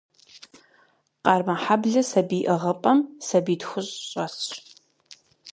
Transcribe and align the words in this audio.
Къармэхьэблэ 1.23 2.01
сабий 2.09 2.43
ӏыгъыпӏэм 2.45 2.99
сабий 3.27 3.57
тхущӀ 3.59 3.95
щӀэсщ. 4.09 4.49